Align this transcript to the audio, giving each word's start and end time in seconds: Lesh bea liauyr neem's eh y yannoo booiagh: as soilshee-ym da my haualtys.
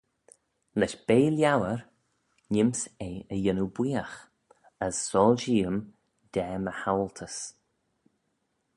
Lesh 0.79 0.97
bea 1.07 1.27
liauyr 1.35 1.79
neem's 2.51 2.81
eh 3.07 3.17
y 3.33 3.35
yannoo 3.43 3.69
booiagh: 3.75 4.17
as 4.85 4.95
soilshee-ym 5.09 5.77
da 6.33 6.47
my 6.63 6.73
haualtys. 6.81 7.37